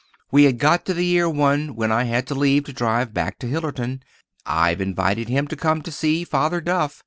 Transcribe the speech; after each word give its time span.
We 0.31 0.45
had 0.45 0.57
got 0.57 0.83
to 0.87 0.95
the 0.95 1.05
year 1.05 1.29
one 1.29 1.75
when 1.75 1.91
I 1.91 2.05
had 2.05 2.25
to 2.25 2.33
leave 2.33 2.63
to 2.63 2.73
drive 2.73 3.13
back 3.13 3.37
to 3.37 3.47
Hillerton. 3.47 4.01
I've 4.47 4.81
invited 4.81 5.29
him 5.29 5.45
to 5.49 5.55
come 5.55 5.83
to 5.83 5.91
see 5.91 6.23
Father 6.23 6.59
Duff. 6.59 6.99